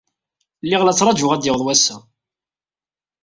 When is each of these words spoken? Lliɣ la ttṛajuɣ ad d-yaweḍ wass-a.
Lliɣ 0.63 0.81
la 0.83 0.93
ttṛajuɣ 0.95 1.31
ad 1.33 1.39
d-yaweḍ 1.41 1.61
wass-a. 1.65 1.97